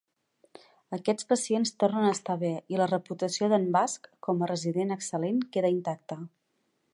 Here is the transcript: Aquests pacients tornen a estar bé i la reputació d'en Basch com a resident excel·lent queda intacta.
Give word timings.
Aquests 0.95 1.25
pacients 1.33 1.71
tornen 1.83 2.07
a 2.07 2.13
estar 2.17 2.37
bé 2.45 2.51
i 2.75 2.79
la 2.81 2.87
reputació 2.93 3.51
d'en 3.53 3.69
Basch 3.77 4.09
com 4.29 4.41
a 4.41 4.49
resident 4.53 4.97
excel·lent 4.97 5.39
queda 5.57 5.73
intacta. 5.77 6.19